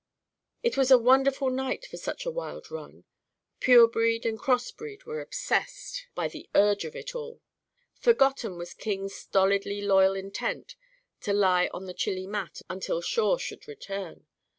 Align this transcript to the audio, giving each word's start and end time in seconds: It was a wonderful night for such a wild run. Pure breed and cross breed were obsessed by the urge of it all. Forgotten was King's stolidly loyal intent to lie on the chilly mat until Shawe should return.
It 0.63 0.77
was 0.77 0.89
a 0.89 0.97
wonderful 0.97 1.51
night 1.51 1.85
for 1.85 1.95
such 1.95 2.25
a 2.25 2.31
wild 2.31 2.71
run. 2.71 3.03
Pure 3.59 3.89
breed 3.89 4.25
and 4.25 4.39
cross 4.39 4.71
breed 4.71 5.03
were 5.03 5.21
obsessed 5.21 6.07
by 6.15 6.27
the 6.27 6.49
urge 6.55 6.85
of 6.85 6.95
it 6.95 7.13
all. 7.13 7.39
Forgotten 7.99 8.57
was 8.57 8.73
King's 8.73 9.13
stolidly 9.13 9.79
loyal 9.83 10.15
intent 10.15 10.75
to 11.19 11.33
lie 11.33 11.69
on 11.71 11.85
the 11.85 11.93
chilly 11.93 12.25
mat 12.25 12.63
until 12.67 12.99
Shawe 13.01 13.37
should 13.39 13.67
return. 13.67 14.25